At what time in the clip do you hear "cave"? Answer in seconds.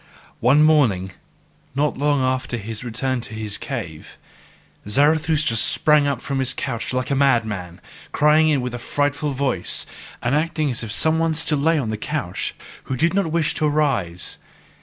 3.59-4.17